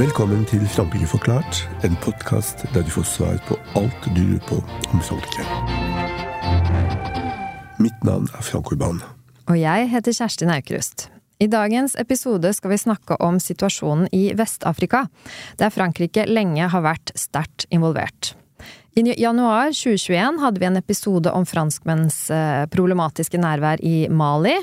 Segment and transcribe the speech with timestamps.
[0.00, 4.56] Velkommen til Frankrike forklart, en podkast der du får svar på alt du lurer på
[4.94, 5.44] om Frankrike.
[7.76, 9.02] Mitt navn er Frank Urban.
[9.52, 11.10] Og jeg heter Kjerstin Aukrust.
[11.36, 15.02] I dagens episode skal vi snakke om situasjonen i Vest-Afrika,
[15.60, 18.32] der Frankrike lenge har vært sterkt involvert.
[18.96, 24.56] I januar 2021 hadde vi en episode om franskmenns eh, problematiske nærvær i Mali.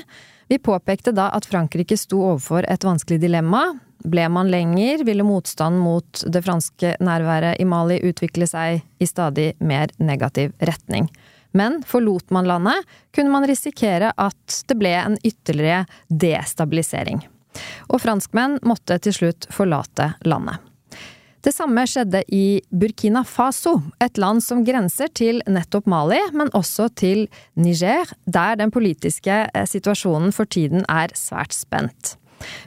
[0.48, 3.62] Vi påpekte da at Frankrike sto overfor et vanskelig dilemma.
[4.08, 9.50] Ble man lenger, ville motstanden mot det franske nærværet i Mali utvikle seg i stadig
[9.60, 11.10] mer negativ retning.
[11.52, 17.24] Men forlot man landet, kunne man risikere at det ble en ytterligere destabilisering.
[17.88, 20.67] Og franskmenn måtte til slutt forlate landet.
[21.38, 26.88] Det samme skjedde i Burkina Faso, et land som grenser til nettopp Mali, men også
[26.98, 32.16] til Niger, der den politiske eh, situasjonen for tiden er svært spent.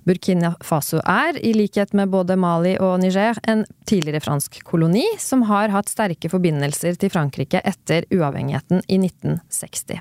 [0.08, 5.44] Burkina Faso er, i likhet med både Mali og Niger, en tidligere fransk koloni som
[5.52, 10.00] har hatt sterke forbindelser til Frankrike etter uavhengigheten i 1960.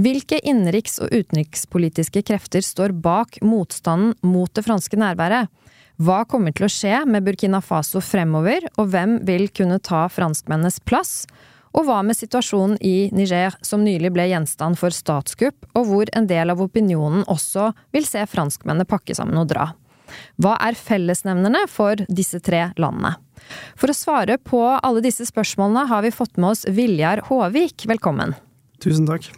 [0.00, 5.52] Hvilke innenriks- og utenrikspolitiske krefter står bak motstanden mot det franske nærværet?
[6.00, 10.80] Hva kommer til å skje med Burkina Faso fremover, og hvem vil kunne ta franskmennenes
[10.88, 11.26] plass?
[11.72, 16.28] Og hva med situasjonen i Niger, som nylig ble gjenstand for statskupp, og hvor en
[16.28, 19.70] del av opinionen også vil se franskmennene pakke sammen og dra?
[20.40, 23.14] Hva er fellesnevnerne for disse tre landene?
[23.80, 27.88] For å svare på alle disse spørsmålene har vi fått med oss Viljar Håvik.
[27.88, 28.36] Velkommen.
[28.82, 29.28] Tusen takk.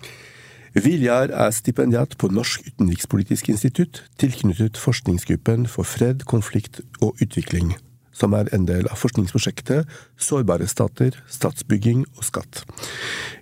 [0.75, 7.77] Viljar er stipendiat på Norsk utenrikspolitisk institutt, tilknyttet forskningsgruppen for fred, konflikt og utvikling
[8.14, 12.62] som er en del av forskningsprosjektet Sårbare stater, statsbygging og skatt.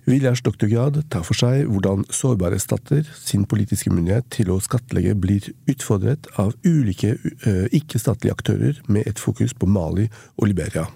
[0.09, 5.51] Viljars doktorgrad tar for seg hvordan sårbare stater sin politiske mulighet til å skattlegge blir
[5.69, 10.89] utfordret av ulike eh, ikke-statlige aktører med et fokus på Mali og Liberia.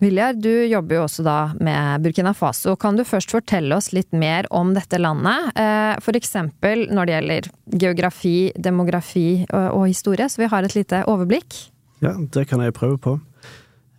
[0.00, 2.72] Viljar, du jobber jo også da med Burkina Faso.
[2.80, 5.52] Kan du først fortelle oss litt mer om dette landet?
[5.52, 6.04] F.eks.
[6.06, 7.50] for eksempel når det gjelder
[7.84, 11.58] geografi, demografi og historie, så vi har et lite overblikk?
[12.00, 13.18] Ja, det kan jeg prøve på.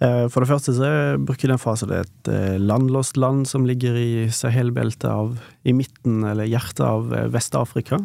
[0.01, 3.97] Eh, for det første så er Burkina Faso det et eh, landlåst land som ligger
[3.97, 5.37] i Sahel-beltet
[5.69, 8.01] i midten, eller hjertet av eh, Vest-Afrika.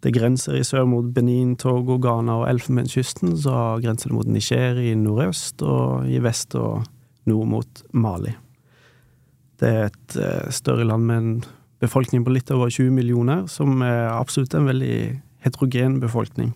[0.00, 3.34] Det grenser i sør mot Benin, Togo, Ghana og Elfenbenskysten.
[3.36, 6.86] Så grenser det mot Niger i nordøst, og i vest og
[7.28, 8.32] nord mot Mali.
[9.60, 10.16] Det er et
[10.56, 11.34] større land med en
[11.84, 14.96] befolkning på litt over 20 millioner, som er absolutt en veldig
[15.44, 16.54] heterogen befolkning.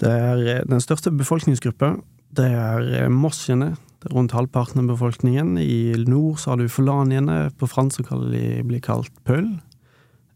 [0.00, 1.94] Det er eh, den største befolkningsgruppa.
[2.36, 3.74] Det er eh, mossiene.
[4.08, 5.58] Rundt halvparten av befolkningen.
[5.60, 9.58] I nord så har du fulaniene, på fransk så de kalt pøl.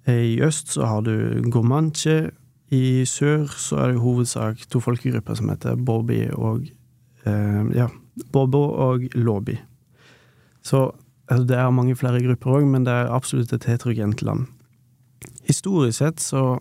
[0.09, 2.31] I øst så har du Gomanche.
[2.71, 6.65] I sør så er det i hovedsak to folkegrupper som heter bobi og
[7.27, 7.89] eh, ja,
[8.33, 9.57] bobo og lobi.
[10.65, 10.91] Så
[11.29, 14.47] altså, det er mange flere grupper òg, men det er absolutt et heterogent land.
[15.45, 16.59] Historisk sett så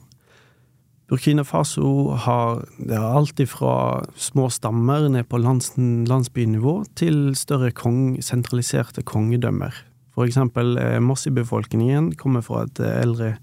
[1.10, 7.72] Burkina Faso har, det er alt fra små stammer ned på lands, landsbynivå til større
[7.76, 9.76] kong, sentraliserte kongedømmer.
[10.14, 13.34] For eksempel eh, Mossi-befolkningen kommer fra et eh, eldre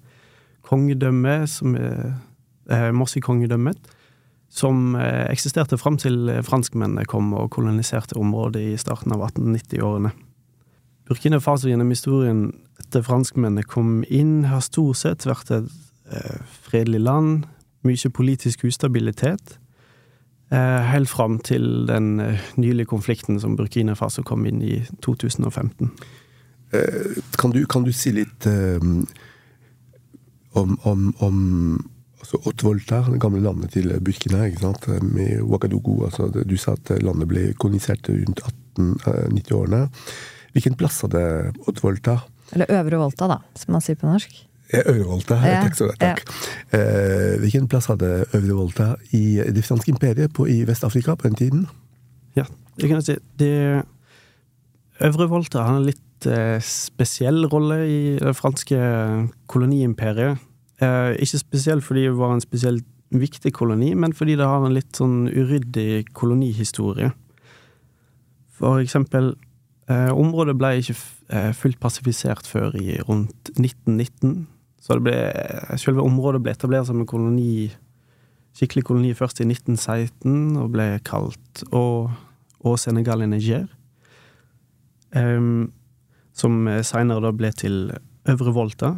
[0.67, 2.13] kongedømme, som er
[2.71, 3.93] eh, Mossi-kongedømmet,
[4.51, 10.15] som eh, eksisterte fram til franskmennene kom og koloniserte området i starten av 1890-årene.
[11.11, 15.71] Burkina Faso gjennom historien etter franskmennene kom inn, har stort sett vært et
[16.11, 17.45] Eh, fredelig land,
[17.87, 19.59] mye politisk ustabilitet,
[20.51, 25.93] eh, helt fram til den eh, nylige konflikten som Burkina Faso kom inn i 2015.
[27.41, 29.01] Kan du, kan du si litt um,
[30.55, 31.39] om, om, om
[32.21, 34.87] altså Otvolta, det gamle landet til Burkina, ikke sant?
[35.03, 38.45] med Ouagadougou altså, Du sa at landet ble kolonisert rundt
[38.77, 39.89] 1890-årene.
[40.55, 41.25] Hvilken plass hadde
[41.71, 42.21] Ottvolta?
[42.55, 44.33] Eller Øvre Volta, da, som man sier på norsk.
[44.71, 45.39] Øvre Volta.
[45.43, 46.11] Ja, takk skal du ha.
[46.78, 51.39] Eh, hvilken plass hadde Øvre Volta i det franske imperiet på, i Vest-Afrika på den
[51.39, 51.65] tiden?
[52.39, 52.47] Ja,
[52.78, 53.16] det kan jeg si.
[53.39, 53.55] Det,
[55.07, 58.78] Øvre Volta han er litt eh, spesiell rolle i det franske
[59.51, 60.41] koloniimperiet.
[60.81, 64.75] Eh, ikke spesielt fordi det var en spesielt viktig koloni, men fordi det har en
[64.75, 67.11] litt sånn uryddig kolonihistorie.
[68.55, 69.34] For eksempel,
[69.89, 70.99] eh, området ble ikke
[71.55, 74.47] fullt pasifisert før i rundt 1919.
[74.81, 75.19] Så det ble,
[75.78, 77.71] selve området ble etablert som en koloni,
[78.59, 83.69] skikkelig koloni først i 1916, og ble kalt og Senegal i Niger.
[85.15, 85.73] Um,
[86.41, 87.91] som seinere da ble til
[88.31, 88.95] Øvre Volta.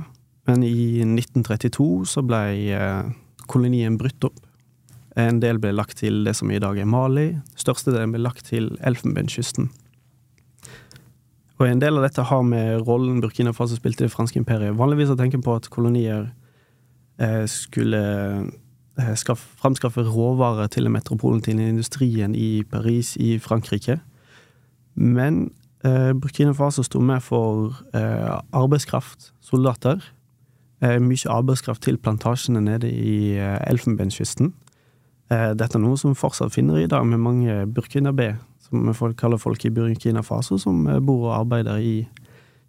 [0.49, 2.41] Men i 1932 så ble
[2.75, 3.11] uh,
[3.51, 4.41] kolonien brutt opp.
[5.19, 7.29] En del ble lagt til det som i dag er Mali.
[7.59, 9.69] Største delen ble lagt til Elfenbenskysten.
[11.61, 14.75] Og en del av dette har med rollen Burkina Faso spilte i det franske imperiet.
[14.79, 16.31] Vanligvis å tenke på at kolonier
[17.23, 18.01] eh, skulle
[18.99, 19.13] eh,
[19.61, 24.01] framskaffe råvarer til metropolen, til industrien i Paris, i Frankrike.
[24.97, 29.99] Men eh, Burkina Faso sto med for eh, arbeidskraft, soldater.
[30.83, 34.53] Eh, mye arbeidskraft til plantasjene nede i eh, Elfenbenskysten.
[35.33, 38.35] dette er noe som vi fortsatt finner i dag, med mange burkinabé
[38.73, 41.95] som folk kaller folk i Burkina Faso, som eh, bor og arbeider i,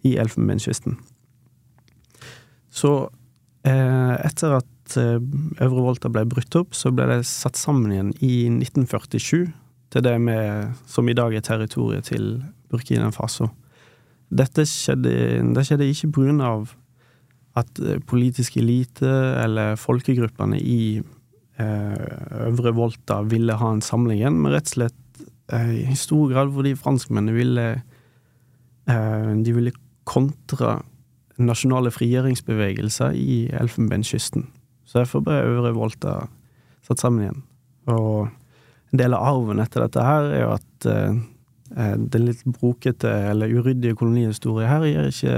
[0.03, 0.97] i Elfenbenskysten.
[2.73, 2.93] Så
[3.67, 5.19] eh, etter at eh,
[5.63, 9.53] Øvre Volta ble brutt opp, så ble det satt sammen igjen i 1947
[9.93, 12.41] til det med, som i dag er territoriet til
[12.73, 13.51] Burkina Faso.
[14.33, 15.13] Dette skjedde,
[15.53, 16.73] det skjedde ikke av
[17.55, 19.09] at eh, politisk elite
[19.43, 24.99] eller folkegruppene i eh, Øvre Volta ville ha en samling igjen, men rett og slett
[25.51, 27.65] Eh, i stor grad fordi franskmennene ville
[28.87, 29.73] eh, De ville
[30.07, 30.77] kontre
[31.41, 34.45] nasjonale frigjøringsbevegelser i Elfenbenskysten.
[34.85, 36.15] Så derfor ble Øvre Volta
[36.85, 37.39] satt sammen igjen.
[37.89, 38.27] Og
[38.93, 41.17] en del av arven etter dette her er jo at eh,
[41.71, 45.35] den litt brokete eller uryddige kolonihistorie her gir ikke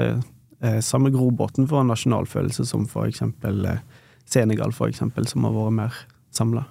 [0.62, 3.84] eh, samme grobunn for en nasjonalfølelse som for eksempel eh,
[4.26, 6.00] Senegal, for eksempel, som har vært mer
[6.34, 6.64] samla.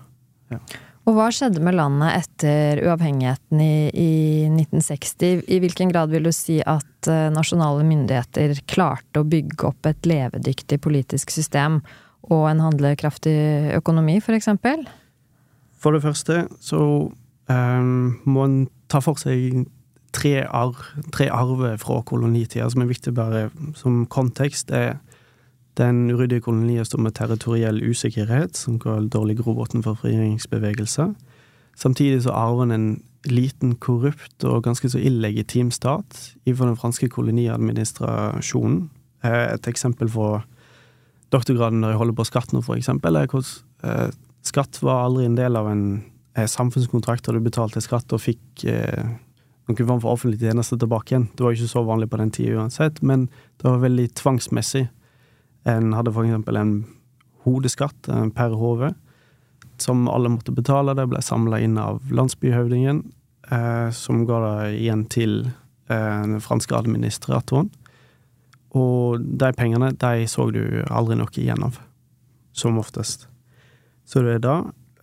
[0.51, 0.59] Ja.
[1.05, 4.11] Og hva skjedde med landet etter uavhengigheten i, i,
[4.49, 5.45] 1960?
[5.47, 10.81] I hvilken grad vil du si at nasjonale myndigheter klarte å bygge opp et levedyktig
[10.83, 11.79] politisk system
[12.33, 13.37] og en handlekraftig
[13.77, 14.83] økonomi, for eksempel?
[15.79, 16.81] For det første så
[17.53, 18.59] um, må en
[18.95, 19.65] ta for seg
[20.15, 20.79] tre, arv,
[21.15, 23.49] tre arver fra kolonitida som er viktig bare
[23.79, 24.71] som kontekst.
[24.71, 25.01] Er
[25.79, 31.11] den uryddige kolonien står med territoriell usikkerhet, som ga dårlig grobunn for frigjøringsbevegelser.
[31.75, 32.89] Samtidig så arver den en
[33.27, 38.91] liten, korrupt og ganske så illegitim stat ifra den franske koloniadministrasjonen.
[39.25, 40.45] Eh, et eksempel fra
[41.35, 44.11] doktorgraden når jeg holder på skatt nå, for eksempel, er hvordan eh,
[44.45, 45.87] skatt var aldri en del av en
[46.35, 51.29] samfunnskontrakt, og du betalte skatt og fikk noen form for offentlig tjeneste tilbake igjen.
[51.37, 53.29] Det var ikke så vanlig på den tida uansett, men
[53.61, 54.89] det var veldig tvangsmessig.
[55.71, 56.75] En hadde for eksempel en
[57.47, 58.93] hodeskatt per hode,
[59.81, 60.95] som alle måtte betale.
[60.97, 63.03] Det ble samla inn av landsbyhøvdingen,
[63.51, 65.41] eh, som ga det igjen til
[65.89, 67.71] eh, den franske administratoren.
[68.75, 71.79] Og de pengene, de så du aldri noe igjen av,
[72.53, 73.29] som oftest.
[74.05, 74.59] Så det er det.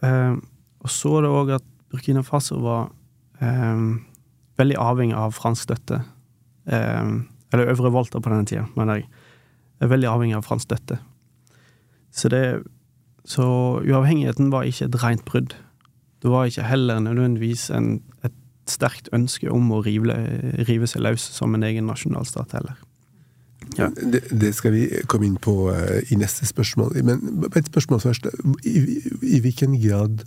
[0.06, 0.34] Eh,
[0.81, 2.89] og så er det òg at Burkina Faso var
[3.44, 3.86] eh,
[4.62, 6.01] veldig avhengig av fransk støtte.
[6.66, 7.16] Eh,
[7.51, 9.10] eller Øvre Volta på denne tida, mener jeg
[9.81, 11.00] er veldig avhengig av fransk støtte.
[12.12, 12.44] Så, det,
[13.25, 13.45] så
[13.81, 15.56] uavhengigheten var ikke et rent brudd.
[16.22, 18.36] Det var ikke heller nødvendigvis en, et
[18.69, 20.16] sterkt ønske om å rive,
[20.69, 22.77] rive seg løs som en egen nasjonalstat heller.
[23.77, 23.88] Ja.
[23.95, 26.98] Det, det, skal vi komme inn på uh, i neste spørsmål.
[27.07, 28.27] Men et spørsmål først.
[28.68, 30.25] I, i hvilken grad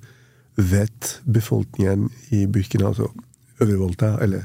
[0.56, 3.10] vet befolkningen i Burkina, altså
[3.62, 4.42] Øvre eller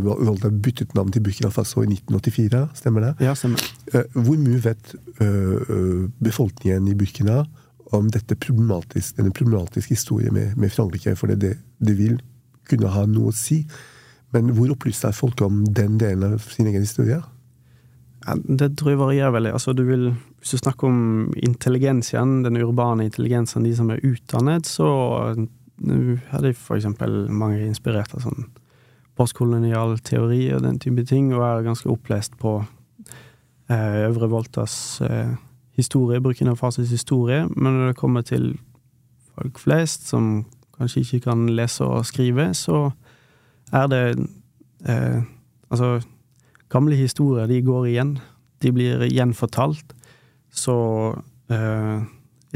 [0.00, 3.14] Volta byttet navn til Burkina Faso i 1984, stemmer det?
[3.26, 3.62] Ja, stemmer.
[3.94, 7.42] Eh, hvor mye vet eh, eh, befolkningen i Burkina
[7.92, 11.16] om dette problematisk, denne problematiske historien med, med Frankrike?
[11.18, 12.20] For det, det, vil
[12.70, 13.64] kunne ha noe å si.
[14.32, 17.18] Men hvor opplyst er folk om den delen av sin egen historie?
[18.22, 19.56] Ja, det tror jeg varierer veldig.
[19.58, 24.02] Altså, du vil, hvis du snakker om intelligens igjen, den urbane intelligensen, de som er
[24.02, 24.88] utdannet, så
[25.38, 28.48] er de for eksempel mange inspirert av sånn
[29.18, 32.56] postkolonial teori og den type ting, og er ganske opplest på
[33.70, 34.74] eh, Øvre Voltas
[35.06, 35.30] eh,
[35.78, 37.44] historie, Burkina Fasos historie.
[37.54, 38.56] Men når det kommer til
[39.36, 40.42] folk flest, som
[40.74, 42.88] kanskje ikke kan lese og skrive, så
[43.72, 44.04] er det
[44.88, 45.22] eh,
[45.72, 46.02] Altså,
[46.68, 48.18] gamle historier, de går igjen.
[48.60, 49.94] De blir gjenfortalt.
[50.52, 50.76] Så
[51.52, 52.02] eh,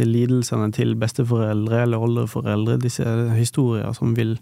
[0.05, 4.37] lidelsene til besteforeldre eller oldeforeldre, disse historier som vil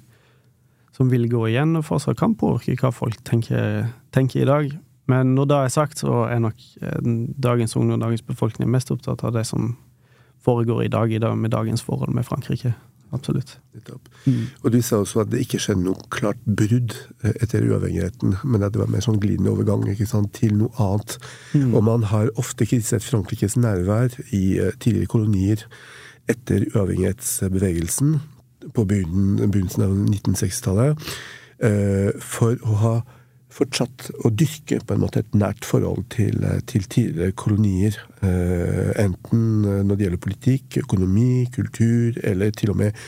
[0.95, 4.69] som vil gå igjen, og fortsatt kan påvirke hva folk tenker, tenker i dag.
[5.11, 7.01] Men når det er sagt, så er nok eh,
[7.35, 9.73] dagens unge og dagens befolkning mest opptatt av det som
[10.45, 12.75] foregår i dag, i dag med dagens forhold med Frankrike.
[13.15, 13.57] Absolutt.
[14.27, 14.51] Mm.
[14.63, 18.67] Og du sa også at det ikke skjedde noe klart brudd eh, etter uavhengigheten, men
[18.67, 21.17] at det var mer sånn glidende overgang sant, til noe annet.
[21.55, 21.73] Mm.
[21.75, 25.67] Og man har ofte kritisert Frankrikes nærvær i uh, tidligere kolonier
[26.31, 28.17] etter uavhengighetsbevegelsen
[28.75, 31.11] på begynnelsen av 1960-tallet
[31.65, 32.95] eh, for å ha
[33.55, 37.99] fortsatt å dyrke på en måte et nært forhold til, til tidligere kolonier.
[39.01, 42.99] Enten når det gjelder politikk, økonomi, kultur, eller til og med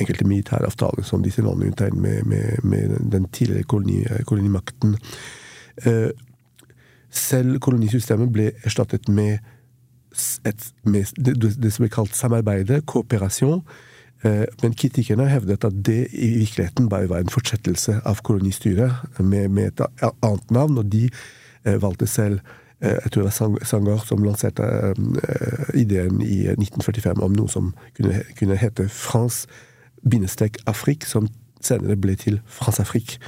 [0.00, 4.96] enkelte militære avtaler som disse landene undertegner med, med, med, den tidligere koloni, kolonimakten.
[7.10, 9.38] Selv kolonisystemet ble erstattet med,
[10.46, 13.62] et, med det, det, som ble kalt samarbeide, kooperasjon.
[14.22, 19.48] Eh, men kritikerne hevdet at det i virkeligheten bare var en fortsettelse av kolonistyret, med,
[19.48, 19.80] med et
[20.22, 21.10] annet navn, og de
[21.64, 22.40] eh, valgte selv
[22.80, 24.62] eh, jeg tror det var Sangar som lanserte
[25.74, 31.28] ideen i 1945 om noe som kunne, kunne hete France-Afrik, som
[31.60, 33.18] senere ble til France-Afrik.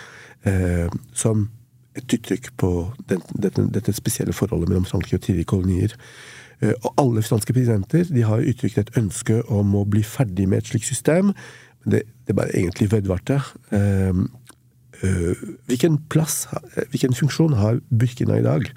[1.14, 1.48] Som
[1.94, 5.94] et uttrykk på dette, dette, spesielle forholdet mellom Frankrike og tidligere kolonier.
[6.62, 10.62] Eh, og alle franske presidenter de har uttrykt et ønske om å bli ferdig med
[10.62, 11.32] et slikt system.
[11.82, 13.40] Men det, det bare egentlig vedvarte.
[13.74, 14.22] Uh,
[15.66, 16.44] hvilken plass,
[16.92, 18.68] hvilken funksjon har Burkina i dag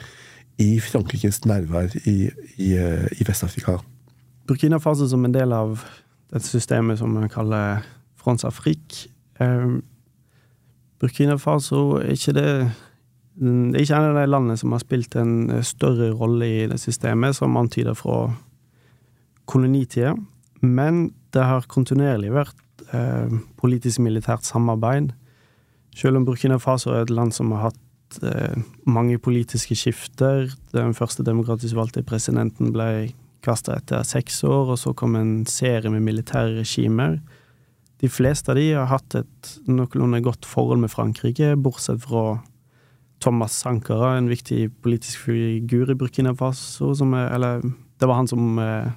[0.58, 3.78] i Frankrikes nærvær i, i, i Vest-Afrika?
[4.50, 5.84] Burkina Faso som en del av
[6.34, 7.86] dette systemet som man kaller
[8.18, 9.06] France Afrique.
[10.98, 12.50] Burkina Faso er ikke det
[13.36, 16.68] det er ikke en av de landene som har spilt en eh, større rolle i
[16.72, 18.30] det systemet, som antyder fra
[19.50, 20.16] kolonitida,
[20.64, 25.12] men det har kontinuerlig vært eh, politisk-militært samarbeid.
[25.96, 28.56] Selv om Burkina Faso er et land som har hatt eh,
[28.88, 30.50] mange politiske skifter.
[30.72, 33.12] Den første demokratisk valgte presidenten ble
[33.46, 37.20] kasta etter seks år, og så kom en serie med militære regimer.
[38.02, 42.40] De fleste av de har hatt et noenlunde godt forhold med Frankrike, bortsett fra
[43.24, 47.64] Thomas Sankara, en viktig politisk figur i Burkina Faso, som er, eller
[48.00, 48.92] det var han som eh,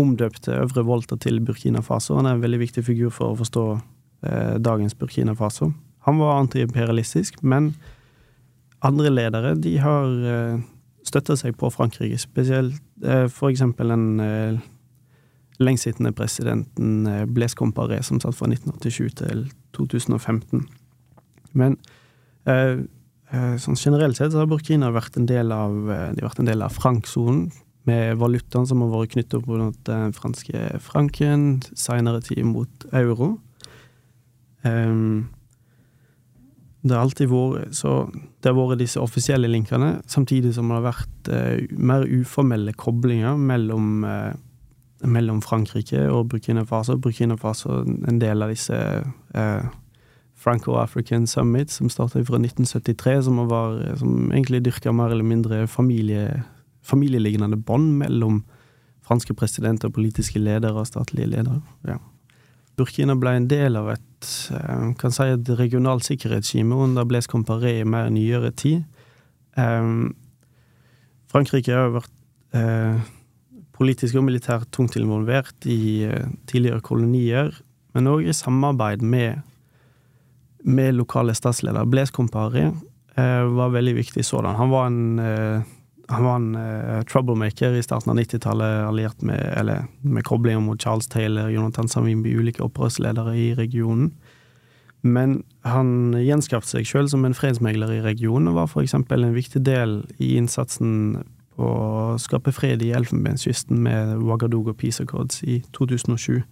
[0.00, 2.16] omdøpte Øvre Volta til Burkina Faso.
[2.16, 5.72] Han er en veldig viktig figur for å forstå eh, dagens Burkina Faso.
[6.08, 7.74] Han var antiimperialistisk, men
[8.82, 10.58] andre ledere de har eh,
[11.06, 14.66] støtta seg på Frankrike, spesielt eh, eksempel den eh,
[15.60, 20.68] lengstsittende presidenten eh, Blaise Comparé, som satt fra 1987 til 2015.
[21.52, 21.76] Men
[22.48, 22.78] Eh,
[23.30, 26.62] sånn generelt sett så har Burkina vært en del av, eh, de vært en del
[26.66, 27.50] av franksonen,
[27.88, 33.38] med valutaen som har vært knyttet opp mot den franske franken, senere tid mot euro.
[34.62, 35.30] Um,
[36.82, 40.86] det har alltid vært så Det har vært disse offisielle linkene, samtidig som det har
[40.90, 44.32] vært uh, mer uformelle koblinger mellom, uh,
[45.04, 46.96] mellom Frankrike og Burkina Faso.
[46.96, 49.70] Burkina Faso en del av disse uh,
[50.40, 56.42] Franco-African Summit, som starta fra 1973, som, var, som egentlig dyrka mer eller mindre familie,
[56.82, 58.40] familielignende bånd mellom
[59.04, 61.60] franske presidenter, politiske ledere og statlige ledere.
[61.84, 61.98] Ja.
[62.78, 67.80] Burkina ble en del av et um, kan si et regionalt sikkerhetsregime under Blaise Comparé
[67.80, 68.86] i mer nyere tid.
[69.58, 70.14] Um,
[71.30, 72.14] Frankrike har vært
[72.56, 73.02] uh,
[73.76, 77.52] politisk og militært tungt involvert i uh, tidligere kolonier,
[77.92, 79.44] men òg i samarbeid med
[80.64, 81.84] med lokale statsleder.
[81.84, 82.62] Blaise Compari
[83.14, 84.56] eh, var veldig viktig sådan.
[84.56, 85.62] Han var en, eh,
[86.08, 90.82] han var en eh, troublemaker i starten av 90-tallet, alliert med, eller, med koblinger mot
[90.82, 94.12] Charles Taylor, Jonathan Savimbi, ulike opprørsledere i regionen.
[95.02, 99.62] Men han gjenskapte seg sjøl som en fredsmegler i regionen, og var eksempel en viktig
[99.64, 101.22] del i innsatsen
[101.56, 106.42] på å skape fred i Elfenbenskysten med Ouagadougou Peace Accords i 2007.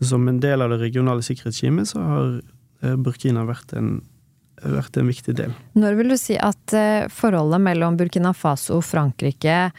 [0.00, 2.28] Så som en del av det regionale sikkerhetsregimet så har
[2.80, 4.00] Burkina vært en,
[4.62, 5.54] vært en viktig del.
[5.78, 9.70] Når vil du si at eh, forholdet mellom Burkina Faso og Frankrike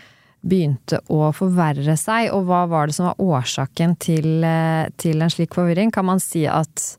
[0.42, 5.34] begynte å forverre seg, og hva var det som var årsaken til, eh, til en
[5.34, 5.94] slik forvirring?
[5.94, 6.96] Kan man si at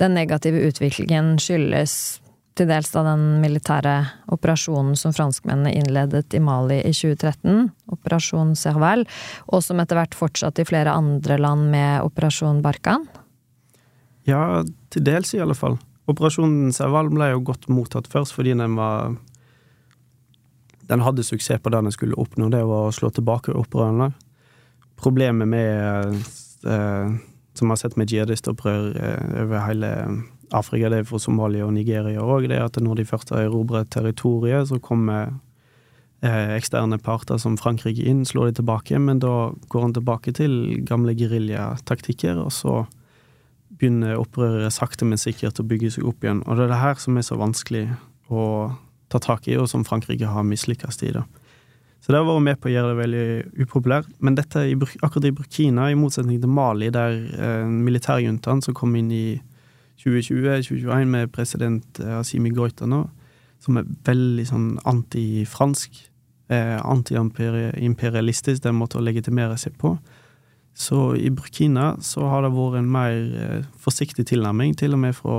[0.00, 2.22] den negative utviklingen skyldes
[2.58, 3.94] til dels da den militære
[4.34, 9.06] operasjonen som franskmennene innledet i Mali i 2013, Operasjon Serval,
[9.48, 13.06] og som etter hvert fortsatte i flere andre land med Operasjon Barkan?
[14.28, 15.78] Ja, til dels i alle fall.
[16.10, 19.14] Operasjonen Serval ble jo godt mottatt først fordi den var
[20.90, 24.10] Den hadde suksess på det den skulle oppnå, det var å slå tilbake opprørerne.
[24.98, 26.16] Problemet med
[26.66, 27.14] eh,
[27.54, 29.92] Som vi har sett med jihadistopprør eh, over hele
[30.52, 33.46] Afrika, det er for Somalia og Nigeria òg, det er at når de først har
[33.46, 35.30] erobret territoriet, så kommer
[36.20, 40.82] eh, eksterne parter som Frankrike inn, slår de tilbake, men da går han tilbake til
[40.84, 42.82] gamle geriljataktikker, og så
[43.82, 46.44] begynner opprøret sakte, men sikkert å bygge seg opp igjen.
[46.46, 47.88] Og det er det her som er så vanskelig
[48.30, 48.44] å
[49.12, 51.12] ta tak i, og som Frankrike har mislykkes i.
[51.18, 51.24] det.
[52.02, 53.26] Så det har vært med på å gjøre det veldig
[53.62, 54.08] upopulært.
[54.18, 54.64] Men dette
[55.02, 59.26] akkurat i Burkina, i motsetning til Mali, der eh, militærjuntaen som kom inn i
[60.02, 63.04] 2020-2021 med president Asimi Goita nå,
[63.62, 66.00] som er veldig sånn anti-fransk.
[66.50, 69.94] Eh, Anti-imperialistisk, den måten å legitimere seg på.
[70.74, 75.16] Så i Burkina så har det vært en mer eh, forsiktig tilnærming, til og med
[75.18, 75.36] fra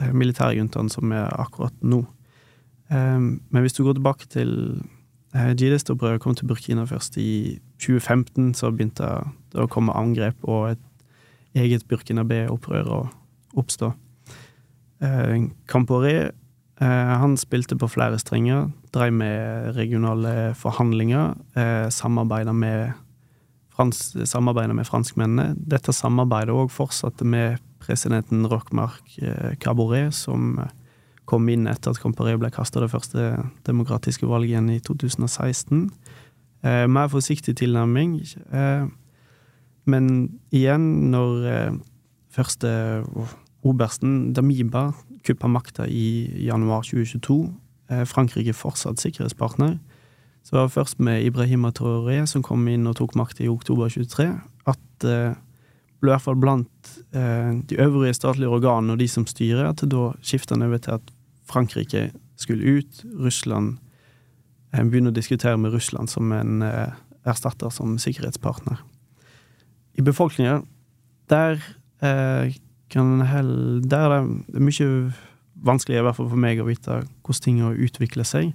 [0.00, 2.00] eh, militærjuntaen som er akkurat nå.
[2.90, 4.52] Eh, men hvis du går tilbake til
[5.34, 9.12] eh, GDS-opprøret kom til Burkina først i 2015, så begynte
[9.52, 10.86] det å komme angrep og et
[11.60, 13.00] eget Burkina B-opprør å
[13.60, 13.92] oppstå.
[15.04, 16.30] Eh, Camporé
[16.80, 22.94] Eh, han spilte på flere strenger, drev med regionale forhandlinger, eh, samarbeida med,
[23.80, 24.14] frans,
[24.74, 25.54] med franskmennene.
[25.56, 30.58] Dette samarbeidet òg fortsatte med presidenten Rochmark eh, Caboret, som
[31.24, 35.86] kom inn etter at Comparé ble kasta det første demokratiske valget igjen i 2016.
[36.66, 38.18] Eh, mer forsiktig tilnærming.
[38.52, 38.88] Eh,
[39.88, 40.10] men
[40.52, 41.78] igjen, når eh,
[42.30, 42.70] første
[43.66, 44.90] obersten Damiba
[45.26, 47.40] kuppa makta i januar 2022.
[47.90, 49.78] Eh, Frankrike fortsatt sikkerhetspartner.
[50.42, 53.92] Så det var først med Ibrahima Traoré, som kom inn og tok makt i oktober
[53.92, 54.26] 23,
[54.70, 55.36] at eh,
[56.00, 59.84] ble i hvert fall blant eh, de øvrige statlige organene og de som styrer, at
[59.84, 61.12] da skifta han over til at
[61.50, 62.08] Frankrike
[62.40, 63.04] skulle ut.
[63.20, 63.76] Russland
[64.72, 66.64] eh, begynner å diskutere med Russland som en
[67.28, 68.80] erstatter som sikkerhetspartner.
[69.98, 70.62] I befolkninga,
[71.30, 71.60] der
[72.02, 72.56] eh,
[72.90, 75.12] kan hell, Der er det mye
[75.54, 78.54] vanskeligere, i hvert fall for meg, å vite hvordan ting har utvikla seg.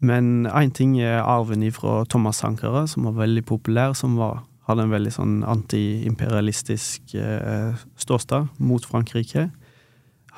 [0.00, 4.86] Men én ting er arven fra Thomas Sankara, som var veldig populær, som var, hadde
[4.86, 9.50] en veldig sånn antiimperialistisk eh, ståsted mot Frankrike.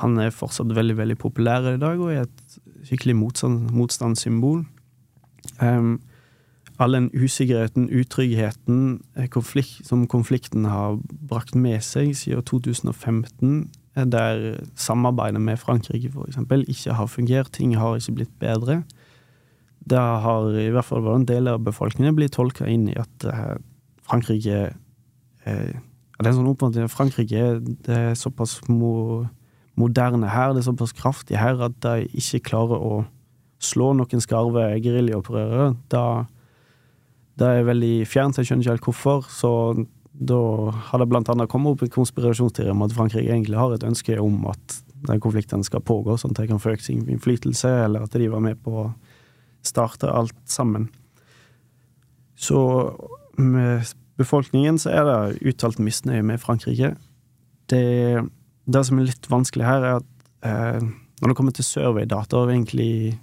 [0.03, 2.57] Han er fortsatt veldig, veldig populær i dag, og er et
[2.89, 4.65] skikkelig motstand, motstandssymbol.
[5.63, 6.01] Um,
[6.83, 14.05] all den usikkerheten, utryggheten, eh, konflikt, som konflikten har brakt med seg siden 2015, eh,
[14.05, 18.83] der samarbeidet med Frankrike eksempel ikke har fungert, ting har ikke blitt bedre.
[19.89, 23.57] Det har i hvert fall en del av befolkningen blitt tolka inn i at eh,
[24.07, 27.47] Frankrike eh, Det er en sånn oppfatning at Frankrike
[27.87, 29.25] det er såpass mo,
[29.75, 33.01] moderne her, det er såpass kraftig her, at de ikke klarer å
[33.63, 35.73] slå noen skarve geriljaopprørere.
[35.91, 36.29] Da
[37.41, 39.29] det er veldig fjernt, jeg skjønner ikke helt hvorfor.
[39.33, 39.53] Så
[40.13, 40.39] da
[40.91, 44.19] har det blant annet kommet opp en konspirasjonsteori om at Frankrike egentlig har et ønske
[44.21, 48.05] om at den konflikten skal pågå, sånn at de kan få økt sin innflytelse, eller
[48.05, 48.91] at de var med på å
[49.67, 50.89] starte alt sammen.
[52.37, 52.61] Så
[53.39, 53.89] med
[54.21, 56.95] befolkningen så er det uttalt misnøye med Frankrike.
[57.71, 58.23] Det,
[58.67, 60.09] det som er litt vanskelig her, er at
[60.47, 60.89] eh,
[61.23, 63.19] når det kommer til survey-data, og egentlig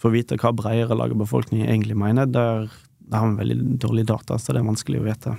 [0.00, 2.70] får vite hva bredere lag av befolkningen egentlig mener, der
[3.10, 5.34] der har vi veldig dårlig data, så det er vanskelig å vite.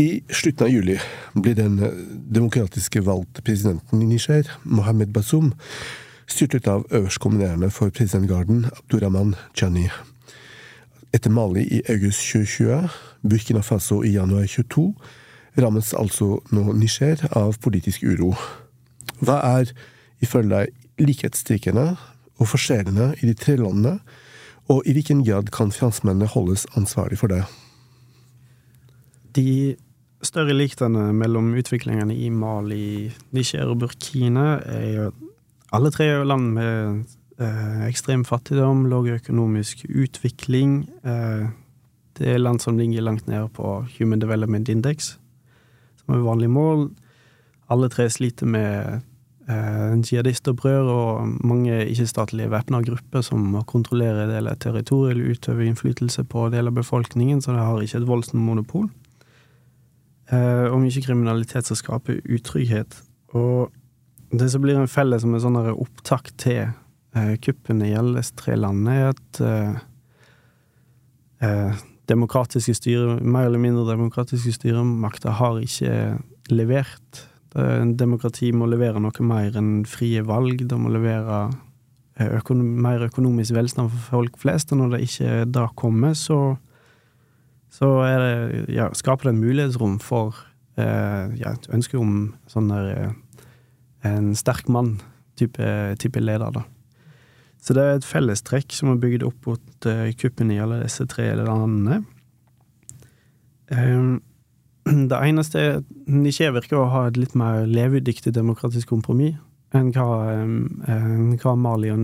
[0.00, 0.96] I slutten av juli
[1.36, 1.76] blir den
[2.32, 5.50] demokratiske valgte presidenten i Niger, Mohammed Bazoum,
[6.30, 9.88] styrtet av øverstkommunerende for presidentgarden, Abdurrahman Chani.
[11.12, 12.88] Etter Mali i august 2020,
[13.22, 14.94] Burkina Faso i januar 22,
[15.58, 18.34] rammes altså nå Niger av politisk uro.
[19.20, 19.72] Hva er
[20.22, 21.86] ifølge deg likhetstrekkene
[22.40, 23.98] og forskjellene i de tre landene
[24.70, 27.42] og i hvilken grad kan franskmennene holdes ansvarlig for det?
[29.34, 29.74] De
[30.22, 35.10] større likhetene mellom utviklingene i Mali, Niger og Burkina er jo
[35.72, 37.04] alle tre er land med
[37.40, 40.82] eh, ekstrem fattigdom, lav økonomisk utvikling.
[41.04, 41.50] Eh,
[42.18, 45.14] det er land som ligger langt nede på Human Development Index,
[46.02, 46.90] som er vanlig mål.
[47.70, 49.00] Alle tre sliter med
[49.48, 56.26] eh, jihadistopprør og mange ikke-statlige væpna grupper som kontrollerer deler av territoriet eller utøver innflytelse
[56.26, 58.90] på deler av befolkningen, så det har ikke et voldsmonopol.
[60.30, 63.00] Eh, og mye kriminalitet som skaper utrygghet.
[63.38, 63.70] Og
[64.30, 68.56] det som blir en felle som en sånn opptak til eh, kuppene i alle tre
[68.58, 69.80] landene, er at eh,
[71.46, 75.96] eh, demokratiske styre, mer eller mindre demokratiske styremakter har ikke
[76.50, 80.62] levert Demokrati må levere noe mer enn frie valg.
[80.70, 81.48] Det må levere
[82.14, 84.70] eh, økonom mer økonomisk velstand for folk flest.
[84.70, 86.54] Og når det ikke da kommer, så,
[87.74, 90.38] så det, ja, skaper det en mulighetsrom for
[90.78, 93.18] eh, ja, et ønske om sånn der eh,
[94.06, 96.64] en sterk mann-type type leder, da.
[97.60, 101.04] Så det er et fellestrekk som er bygd opp mot kuppen kuppene i alle disse
[101.10, 102.00] tre landene.
[103.68, 104.20] Um,
[105.10, 109.36] Det eneste er at Niger virker å ha et litt mer levedyktig demokratisk kompromiss
[109.76, 110.32] enn hva,
[110.90, 112.00] enn hva Mali og,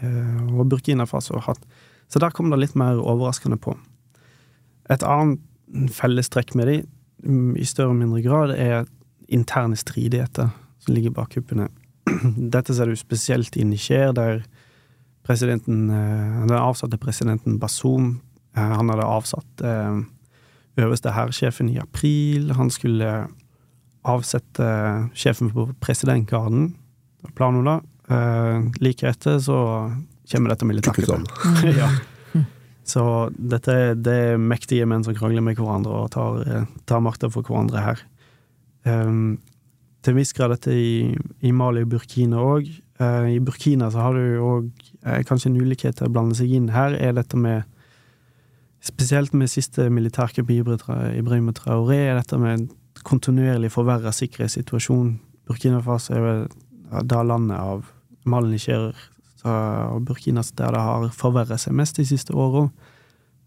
[0.00, 1.66] eh, og, Burkina Faso har hatt.
[2.08, 3.74] Så der kom det litt mer overraskende på.
[4.88, 6.78] Et annet fellestrekk med de,
[7.26, 8.88] mm, i større og mindre grad, er
[9.28, 10.48] interne stridigheter
[10.80, 11.68] som ligger bak kuppene.
[12.54, 14.42] dette ser du spesielt i Niger, der
[15.26, 18.20] presidenten, den avsatte presidenten Bazoum
[18.56, 19.62] Han hadde avsatt
[20.80, 22.52] øverste hærsjefen i april.
[22.56, 23.28] Han skulle
[24.02, 24.66] avsette
[25.14, 26.72] sjefen på presidentgarden.
[27.36, 27.76] Planen da.
[28.80, 29.58] Like etter så
[30.30, 31.30] kommer dette militærkuppet.
[31.80, 31.90] ja.
[32.90, 33.04] Så
[33.36, 37.46] dette det er mektige menn som krangler med hverandre og tar, eh, tar makta for
[37.46, 38.02] hverandre her.
[38.88, 39.38] Um,
[40.00, 41.10] til en viss grad dette i,
[41.44, 42.70] i Mali og Burkina òg.
[43.00, 44.70] Uh, I Burkina så har du òg
[45.06, 46.70] uh, kanskje en ulikhet til å blande seg inn.
[46.74, 47.68] Her er dette med
[48.80, 50.54] Spesielt med siste militærkupp i
[51.18, 52.62] Ibrahim Traoré, er dette med en
[53.04, 55.10] kontinuerlig forverra sikkerhetssituasjon.
[55.44, 56.40] Burkina Faso er vel
[57.04, 57.90] da landet av
[58.24, 58.94] Mali, Niger
[59.44, 62.70] og Burkina der det har forverret seg mest de siste åra.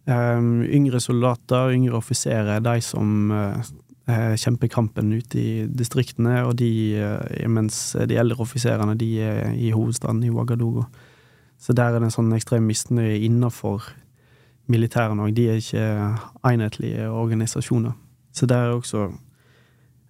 [0.03, 3.61] Um, yngre soldater, yngre offiserer, de som uh,
[4.05, 9.71] kjemper kampen ute i distriktene, og de, uh, mens de eldre offiserene de er i
[9.71, 10.85] hovedstaden, i Ouagadougou.
[11.57, 13.85] Så der er det en sånn ekstrem misnøye innafor
[14.67, 15.35] militærene òg.
[15.35, 15.85] De er ikke
[16.49, 17.93] enhetlige organisasjoner.
[18.35, 19.07] Så der er også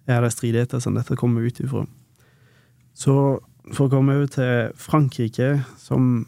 [0.06, 1.84] er det stridigheter som dette kommer ut ifra.
[2.94, 3.14] Så
[3.72, 6.26] for å komme over til Frankrike, som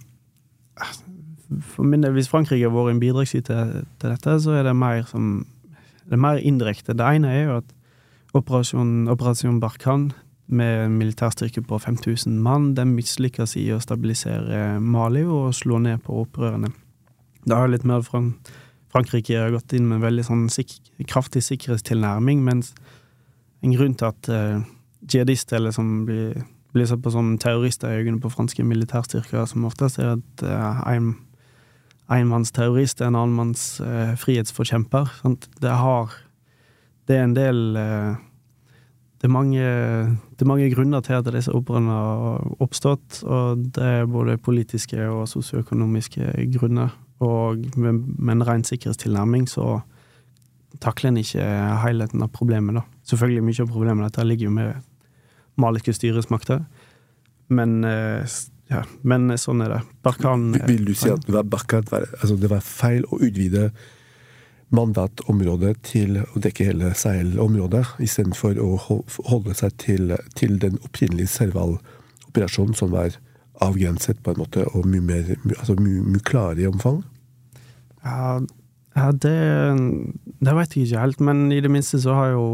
[1.47, 3.69] For min del, hvis Frankrike har vært en bidragsyter
[4.01, 5.47] til dette, så er det mer som
[6.07, 6.95] Det er mer indirekte.
[6.97, 7.73] Det ene er jo at
[8.37, 10.11] operasjon, operasjon Barkhan
[10.47, 16.21] med militærstyrke på 5000 mann, den mislykkes i å stabilisere Mali og slå ned på
[16.23, 16.71] opprørerne.
[17.47, 18.23] Det har litt mer fra
[18.95, 20.79] Frankrike har gått inn med en veldig sånn sik
[21.11, 22.71] kraftig sikkerhetstilnærming, mens
[23.67, 24.63] en grunn til at uh,
[25.05, 29.65] jihadister, eller som blir blir sett på som terrorister i øynene på franske militærstyrker, som
[29.65, 31.15] oftest er at uh, en,
[32.15, 35.11] en manns terrorist er en annen manns uh, frihetsforkjemper.
[35.23, 35.49] Sant?
[35.63, 36.15] Det har
[37.07, 38.17] Det er en del eh,
[39.21, 43.85] det, er mange, det er mange grunner til at disse operaene har oppstått, og det
[43.85, 46.91] er både politiske og sosioøkonomiske grunner.
[47.23, 49.85] Og med, med en ren sikkerhetstilnærming så
[50.83, 51.47] takler en ikke
[51.85, 52.83] helheten av problemet, da.
[53.07, 54.83] Selvfølgelig mye av problemet dette ligger jo med
[55.63, 56.67] maliske styresmakter.
[57.49, 58.27] Men, eh,
[58.73, 59.83] ja, men sånn er det.
[60.03, 63.71] Barkan Vil du si at det var, Barkan, altså det var feil å utvide
[64.75, 68.73] mandatområdet til å dekke hele Sahel-området, istedenfor å
[69.31, 73.15] holde seg til, til den opprinnelige Serval-operasjonen, som var
[73.63, 77.01] avgrenset på en måte og mye, mer, altså mye, mye klarere i omfang?
[78.03, 78.41] Ja,
[78.99, 79.39] ja det,
[80.43, 82.47] det vet jeg ikke helt, men i det minste så har jo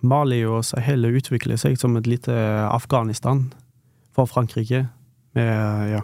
[0.00, 2.34] Mali og Sahel utviklet seg som et lite
[2.70, 3.50] Afghanistan
[4.16, 4.86] for Frankrike,
[5.36, 6.02] med ja,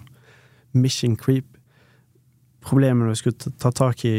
[0.72, 1.46] mission creep.
[2.64, 4.16] Problemet vi skulle ta tak i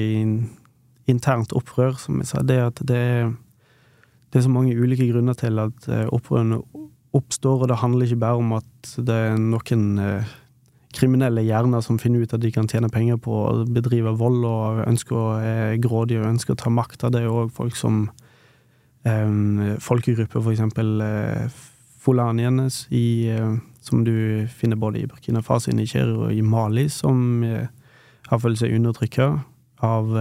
[1.10, 3.34] internt opprør, som jeg sa, det er at det er,
[4.34, 6.62] det er så mange ulike grunner til at eh, opprørene
[7.16, 10.34] oppstår, og det handler ikke bare om at det er noen eh,
[10.96, 14.84] kriminelle hjerner som finner ut at de kan tjene penger på å bedrive vold og
[14.86, 17.12] ønsker å, er grådige og ønsker å ta makta.
[17.12, 18.06] Det er òg folk som
[19.08, 21.64] eh, folkegrupper, for eksempel uh,
[22.06, 27.44] fulaniene, uh, som du finner både i Burkina Faso, i Niger og i Mali, som
[27.46, 27.68] uh,
[28.30, 29.30] har følt seg undertrykka
[29.86, 30.12] av,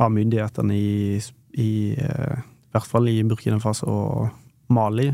[0.00, 1.18] av, myndighetene i,
[1.54, 5.12] i, i hvert fall i Burkina Faso og Mali.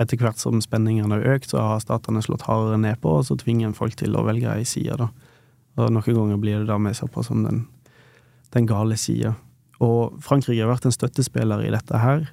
[0.00, 3.36] Etter hvert som spenningene har økt, så har statene slått hardere ned på, og så
[3.38, 5.10] tvinger en folk til å velge ei side, da.
[5.78, 7.62] Og noen ganger blir det da med seg på som den,
[8.56, 9.36] den gale sida.
[9.80, 12.26] Og Frankrike har vært en støttespiller i dette her,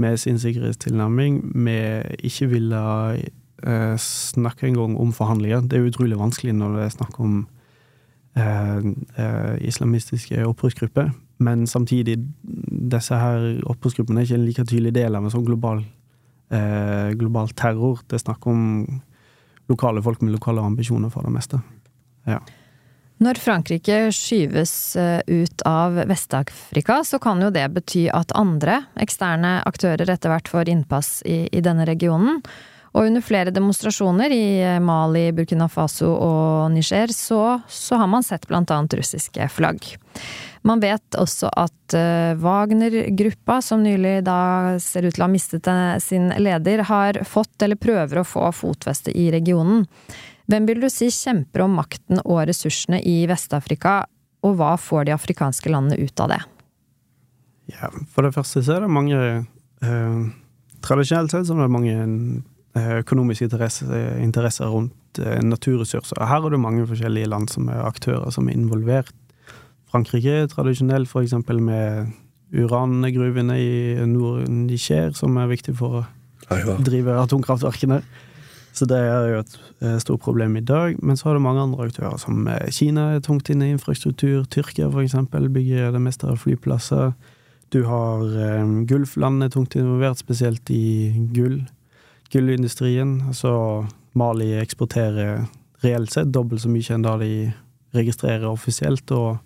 [0.00, 2.80] med sin sikkerhetstilnærming, med ikke ville
[3.62, 3.96] eh,
[4.36, 5.68] en engang om forhandlinger.
[5.68, 7.46] Det er utrolig vanskelig når det er snakk om
[8.36, 8.78] eh,
[9.16, 11.12] eh, islamistiske opprørsgrupper.
[11.42, 12.18] Men samtidig,
[12.92, 15.84] disse her opprørsgruppene er ikke en like tydelig del av en sånn global,
[16.50, 18.02] eh, global terror.
[18.06, 19.02] Det er snakk om
[19.70, 21.62] lokale folk med lokale ambisjoner for det meste.
[22.26, 22.40] Ja.
[23.22, 29.60] Når Frankrike skyves eh, ut av Vest-Afrika, så kan jo det bety at andre eksterne
[29.68, 32.40] aktører etter hvert får innpass i, i denne regionen.
[32.92, 34.46] Og under flere demonstrasjoner i
[34.84, 39.86] Mali, Burkina Faso og Niger, så, så har man sett blant annet russiske flagg.
[40.68, 45.70] Man vet også at uh, Wagner-gruppa, som nylig da ser ut til å ha mistet
[46.04, 49.86] sin leder, har fått eller prøver å få fotfeste i regionen.
[50.52, 54.02] Hvem vil du si kjemper om makten og ressursene i Vest-Afrika,
[54.42, 56.40] og hva får de afrikanske landene ut av det?
[57.72, 60.22] Ja, for det første så er det mange eh,
[60.82, 62.40] Tradisjonelt sett så er det mange eh,
[62.74, 66.22] økonomiske interesser, interesser rundt eh, naturressurser.
[66.24, 69.12] Her er det mange forskjellige land som er aktører som er involvert.
[69.92, 72.12] Frankrike er tradisjonelt eksempel med
[72.52, 78.02] urangruvene i Nord-Niger, som er viktig for å drive atomkraftverkene.
[78.72, 79.54] Så det er jo et
[79.84, 80.96] eh, stort problem i dag.
[81.04, 84.46] Men så har du mange andre aktører, som eh, Kina er tungt inne i infrastruktur.
[84.48, 87.12] Tyrkia, eksempel, bygger det meste av flyplasser.
[87.72, 91.60] Du har eh, Gulflandene tungt involvert, spesielt i gull.
[92.32, 93.18] Gullindustrien.
[93.28, 93.52] Altså
[94.18, 95.44] Mali eksporterer
[95.82, 97.32] reelt sett dobbelt så mye enn da de
[97.92, 99.36] registrerer offisielt, og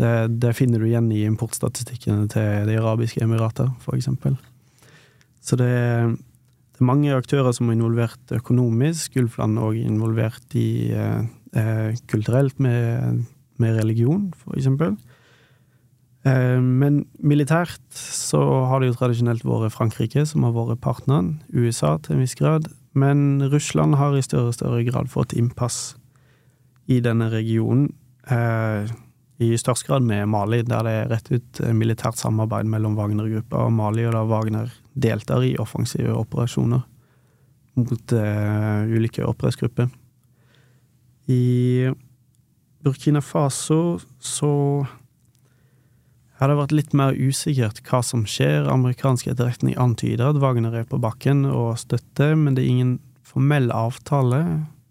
[0.00, 4.38] det, det finner du igjen i importstatistikkene til De arabiske emirater, eksempel.
[5.42, 6.12] Så det er
[6.72, 9.12] det er mange aktører som er involvert økonomisk.
[9.14, 11.20] Gulfland er òg involvert i eh,
[11.54, 13.20] eh, kulturelt med,
[13.60, 14.30] med, religion.
[14.56, 14.94] Eh,
[16.22, 18.38] men militært så
[18.70, 21.32] har det jo tradisjonelt vært Frankrike som har vært partneren.
[21.50, 22.68] USA til en viss grad.
[22.94, 25.96] Men Russland har i større og større grad fått innpass
[26.92, 27.90] i denne regionen.
[28.30, 28.92] Eh,
[29.42, 33.72] I størst grad med Mali, der det er rett ut militært samarbeid mellom Wagner-gruppa og
[33.74, 36.84] Mali, og der Wagner deltar i offensive operasjoner
[37.80, 39.88] mot uh, ulike opprørsgrupper.
[41.32, 41.88] I
[42.84, 44.52] Burkina Faso så
[46.42, 48.66] har det vært litt mer usikkert hva som skjer.
[48.66, 53.70] Amerikansk etterretning antyder at Wagner er på bakken og støtter, men det er ingen formell
[53.70, 54.40] avtale.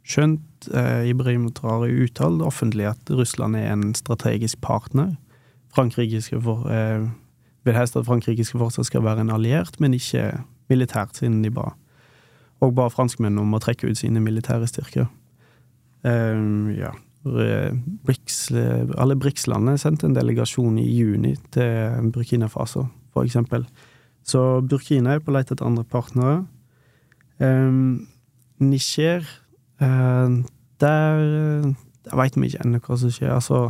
[0.07, 5.17] Skjønt eh, Ibrahim Traore uttaler offentlig at Russland er en strategisk partner.
[5.75, 7.03] Frankrike skal for, eh,
[7.67, 10.31] vil helst at Frankrike skal fortsatt skal være en alliert, men ikke
[10.71, 11.73] militært, siden de ba
[12.61, 15.07] og ba franskmennene om å trekke ut sine militære styrker.
[16.05, 16.43] Eh,
[16.77, 16.95] ja.
[17.23, 18.37] BRICS,
[18.97, 23.67] alle BRICS-landene sendte en delegasjon i juni til Burkina Faso, for eksempel.
[24.25, 26.41] Så Burkina er på leit etter andre partnere.
[27.41, 28.07] Um,
[28.61, 29.25] Niger
[29.81, 30.41] uh,
[30.81, 31.73] Der,
[32.05, 33.33] der veit vi ikke ennå hva som skjer.
[33.33, 33.69] Altså,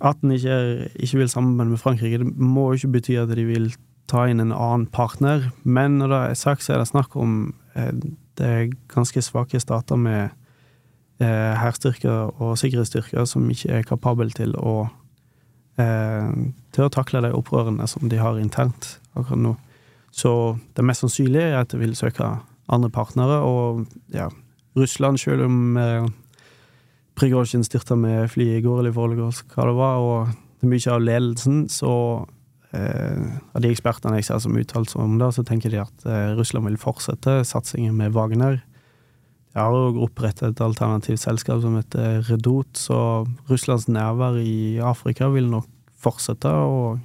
[0.00, 3.70] at Niger ikke vil samarbeide med Frankrike, det må jo ikke bety at de vil
[4.10, 7.54] ta inn en annen partner, men når det er sagt, så er det snakk om
[7.74, 7.92] eh,
[8.38, 10.34] det ganske svake stater med eh,
[11.24, 14.88] hærstyrker og sikkerhetsstyrker som ikke er kapable til å
[15.80, 16.28] eh,
[16.76, 19.54] til å takle de opprørene som de har internt akkurat nå.
[20.12, 20.30] Så
[20.76, 22.28] det mest sannsynlige er at de vil søke
[22.72, 24.30] andre partnere, og ja,
[24.76, 26.06] Russland, selv om eh,
[27.16, 30.72] Prigozjin styrta med fly i går, eller i forgårs, hva det var, og det er
[30.72, 31.92] mye av ledelsen, så
[32.76, 36.06] Eh, av de ekspertene jeg ser som uttalt seg om det, så tenker de at
[36.08, 38.58] eh, Russland vil fortsette satsingen med Wagner.
[39.56, 45.48] De har opprettet et alternativt selskap som heter Redot, så Russlands nærvær i Afrika vil
[45.48, 46.98] nok fortsette og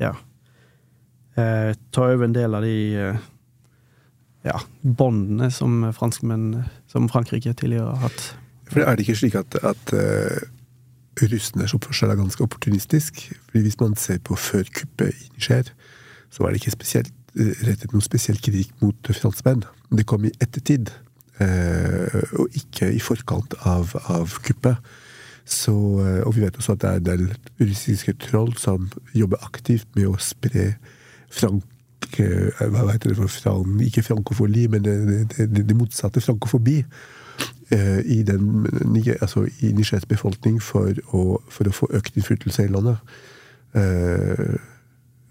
[0.00, 0.12] ja
[1.34, 2.76] eh, ta over en del av de
[4.46, 5.90] ja, båndene som
[6.86, 8.24] som Frankrike tidligere har hatt.
[8.70, 9.92] For Er det ikke slik at, at
[11.20, 13.32] russenders oppførsel er ganske opportunistisk.
[13.46, 15.62] fordi Hvis man ser på før kuppet Niger,
[16.30, 19.64] så var det ikke spesielt eh, rettet noen spesiell kritikk mot franskmenn.
[19.92, 21.01] Det kom i ettertid, eh,
[21.40, 24.76] og ikke i forkant av, av kuppet.
[25.44, 29.42] Så, eh, og vi vet også at det er en del russiske troll som jobber
[29.42, 30.74] aktivt med å spre
[31.32, 31.68] frank
[32.12, 36.82] hva heter det for frank, Ikke frankofoli, men det, det, det, motsatte frankofobi.
[37.70, 38.66] Eh, i, den,
[39.20, 42.98] altså i Nigers befolkning for å, for å, få økt innflytelse i landet.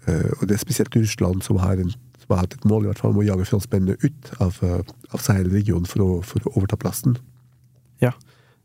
[0.02, 3.02] Og det er spesielt Russland som har, en, som har, hatt et mål i hvert
[3.02, 7.18] fall om å jage franskmennene ut av, av Sahel-regionen for, for, å overta plassen.
[8.02, 8.14] Ja.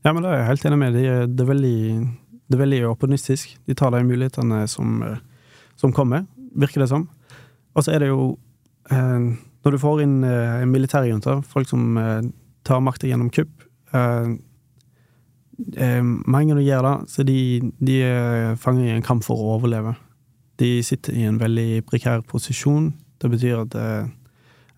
[0.05, 0.97] ja, men det er jeg helt enig med.
[1.01, 1.77] Er, det er veldig,
[2.47, 3.53] det er veldig opportunistisk.
[3.69, 5.01] De tar de mulighetene som,
[5.79, 6.25] som kommer,
[6.57, 7.07] virker det som.
[7.77, 8.31] Og så er det jo
[8.89, 9.29] eh,
[9.65, 12.29] Når du får inn eh, militærjunta, folk som eh,
[12.67, 14.29] tar makta gjennom kupp, eh,
[15.75, 17.39] eh, mange av de gjør det, så de,
[17.83, 19.95] de er fanget i en kamp for å overleve.
[20.57, 22.93] De sitter i en veldig prekær posisjon.
[23.21, 24.07] Det betyr at uh,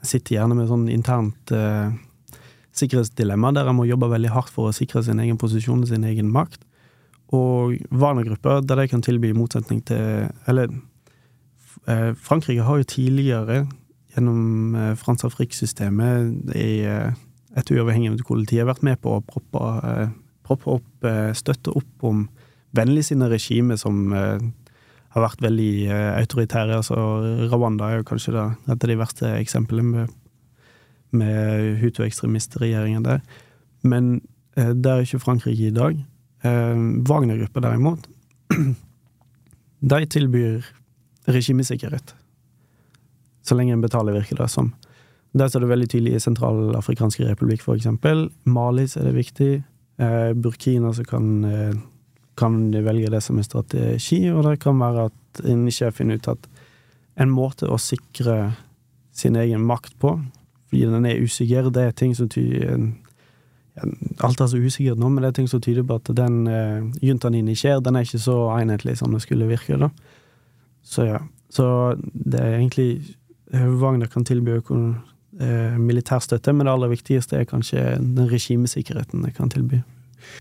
[0.03, 1.91] jeg sitter gjerne med sånn internt uh,
[2.79, 6.07] sikkerhetsdilemma, der jeg må jobbe veldig hardt for å sikre sin egen posisjon og sin
[6.07, 6.63] egen makt.
[7.35, 10.71] Og Wagner-grupper, der de kan tilby motsetning til Eller
[12.17, 13.59] Frankrike har jo tidligere,
[14.15, 16.81] gjennom Frans Afrique-systemet i
[17.57, 20.09] et uavhengig politi vært med på å proppe, eh,
[20.45, 22.27] proppe opp, eh, støtte opp om
[22.73, 24.39] vennligsinnede regimer som eh,
[25.15, 26.79] har vært veldig autoritære.
[26.79, 26.95] Altså,
[27.51, 30.11] Rwanda er jo kanskje det, et av de verste eksemplene med,
[31.17, 33.23] med Hutu-ekstremistregjeringen der.
[33.81, 34.19] Men
[34.53, 35.97] det er ikke Frankrike i dag.
[36.43, 38.05] Wagner-gruppa derimot,
[39.93, 40.67] de tilbyr
[41.29, 42.13] regimesikkerhet.
[43.41, 44.73] Så lenge en betaler, virker det som.
[45.37, 48.27] Der står det veldig tydelig i Sentralafrikanske republikk, for eksempel.
[48.49, 49.51] Malis er det viktig.
[50.01, 51.73] Eh, Burkina så kan, eh,
[52.39, 56.19] kan de velge det som en strategi, og det kan være at en ikke finner
[56.19, 56.49] ut at
[57.19, 58.53] en måte å sikre
[59.15, 60.15] sin egen makt på,
[60.69, 61.69] fordi den er usikker.
[61.73, 62.89] Det er ting som tyder
[64.19, 66.83] Alt er så usikkert nå, men det er ting som tyder på at den uh,
[67.05, 69.87] juntaen i Niger, den er ikke så enhetlig som det skulle virke, da.
[70.83, 71.21] Så ja.
[71.49, 71.65] Så
[71.97, 73.15] det er egentlig
[73.79, 79.33] Wagner kan tilby uh, militær støtte, men det aller viktigste er kanskje den regimesikkerheten det
[79.37, 79.79] kan tilby.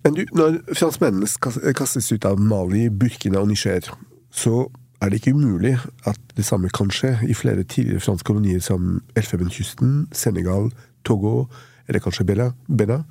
[0.04, 3.90] Men du, når franskmennene kastes ut av Mali, Burkina og Niger,
[4.30, 4.66] så
[5.00, 5.76] er det ikke umulig
[6.10, 10.72] at det samme kan skje i flere tidligere franske kolonier som Elfenbenskysten, Senegal,
[11.06, 11.46] Togo
[11.88, 13.02] eller kanskje Bella.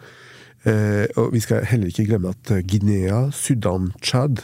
[0.68, 4.44] Eh, og vi skal heller ikke glemme at Guinea, Sudan, Tsjad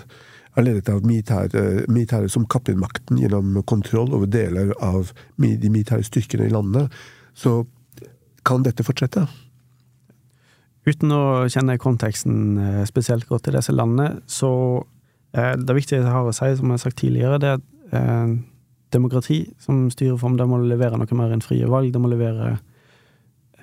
[0.56, 6.06] er ledet av militære, militære som kapper makten gjennom kontroll over deler av de militære
[6.06, 6.94] styrkene i landet.
[7.34, 7.64] Så
[8.46, 9.26] kan dette fortsette?
[10.84, 14.52] Uten å kjenne konteksten eh, spesielt godt i disse landene, så
[15.34, 17.96] Eh, det viktige jeg har å si, som jeg har sagt tidligere, det er at
[17.98, 18.36] eh,
[18.94, 21.90] demokrati som styreform, det må levere noe mer enn frie valg.
[21.94, 22.52] Det må levere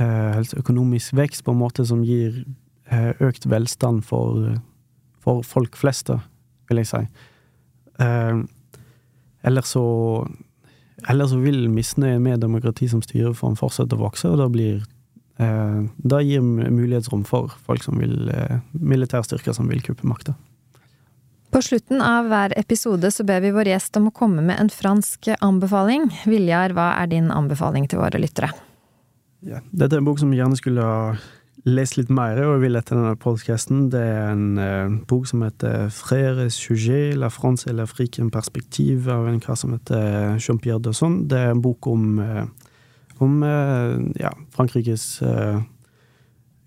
[0.03, 2.43] eh, økonomisk vekst på en måte som gir
[2.91, 4.57] eh, økt velstand for,
[5.23, 6.11] for folk flest,
[6.71, 7.05] vil jeg si.
[8.03, 8.43] Eh,
[9.47, 9.85] ellers så
[11.09, 14.83] eller så vil misnøye med demokrati som styreform fortsette å vokse, og da blir
[15.41, 18.31] eh, Det gir mulighetsrom for folk som vil
[18.73, 20.37] Militærstyrker som vil kuppe makta.
[21.51, 24.69] På slutten av hver episode så ber vi vår gjest om å komme med en
[24.71, 26.07] fransk anbefaling.
[26.31, 28.53] Viljar, hva er din anbefaling til våre lyttere?
[29.43, 31.17] Ja, dette er en bok som jeg gjerne skulle ha
[31.69, 33.89] lest litt mer og vil etter denne podkasten.
[33.93, 39.09] Det er en eh, bok som heter Frère Sujet, La France et l'Afrique en perspektiv,
[39.11, 41.25] av en kar som heter Jean-Pierre Dosson.
[41.29, 42.45] Det er en bok om, uh,
[43.21, 45.23] om uh, ja, Frankrikes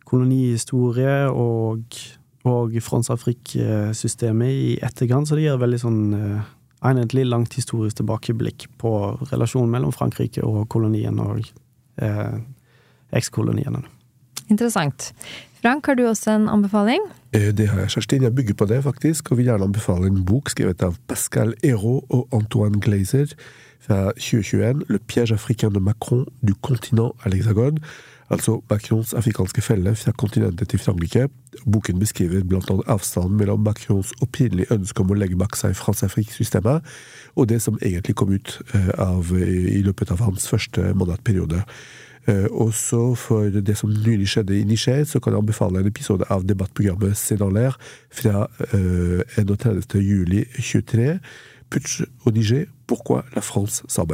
[0.08, 1.96] kolonihistorie og
[2.44, 6.42] og Frans-Afrik-systemet i etterkant, så det gir veldig sånn uh,
[6.84, 8.92] enhetlig langt historisk tilbakeblikk på
[9.32, 11.44] relasjonen mellom Frankrike og kolonien og
[12.02, 12.38] eh,
[13.16, 13.84] ekskoloniene.
[14.52, 15.12] Interessant.
[15.63, 17.06] Frank, har du også en anbefaling?
[17.32, 18.26] Eh, det har jeg, Kjerstin.
[18.28, 22.12] Jeg bygger på det, faktisk, og vil gjerne anbefale en bok skrevet av Pascal Hérault
[22.12, 23.32] og Antoine Glazer
[23.89, 27.80] 2021, Le piège africain de Macron du continent à l'hexagone
[28.34, 31.28] altså Macrons afrikanske felle fra kontinentet til Frankrike.
[31.65, 36.82] Boken beskriver annet avstanden mellom Macrons opprinnelige ønske om å legge bak seg France-Afrique-systemet,
[37.36, 41.63] og det som egentlig kom ut eh, av, i løpet av hans første mandatperiode.
[42.24, 46.24] Uh, også for det som nylig skjedde i Niger, så kan jeg anbefale en episode
[46.32, 47.76] av debattprogrammet Sénalaire
[48.15, 49.84] fra uh, 31.
[50.00, 51.17] juli 23.
[51.73, 54.05] Putsch au Niger, pourquoi la France s'en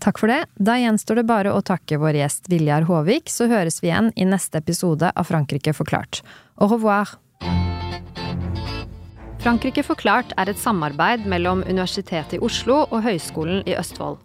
[0.00, 0.46] Takk for det.
[0.56, 4.24] Da gjenstår det bare å takke vår gjest Viljar Håvik, så høres vi igjen i
[4.24, 6.22] neste episode av Frankrike forklart.
[6.56, 7.18] Au revoir!
[9.44, 14.16] Frankrike forklart er et samarbeid mellom Universitetet i Oslo og Høgskolen i Østfold.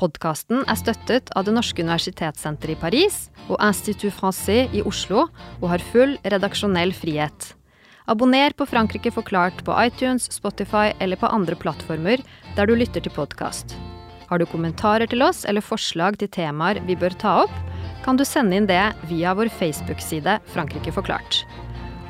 [0.00, 5.28] Podkasten er støttet av Det norske universitetssenteret i Paris og Institut Francais i Oslo,
[5.60, 7.54] og har full redaksjonell frihet.
[8.10, 12.18] Abonner på Frankrike forklart på iTunes, Spotify eller på andre plattformer
[12.56, 13.76] der du lytter til podkast.
[14.26, 17.52] Har du kommentarer til oss eller forslag til temaer vi bør ta opp,
[18.02, 21.44] kan du sende inn det via vår Facebook-side Frankrike forklart.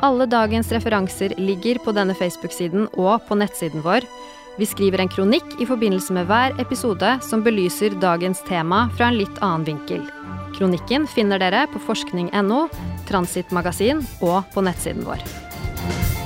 [0.01, 4.09] Alle dagens referanser ligger på denne Facebook-siden og på nettsiden vår.
[4.57, 9.21] Vi skriver en kronikk i forbindelse med hver episode som belyser dagens tema fra en
[9.21, 10.09] litt annen vinkel.
[10.57, 12.65] Kronikken finner dere på forskning.no,
[13.13, 15.50] Transitmagasin og på nettsiden vår.
[15.91, 16.20] Thank you.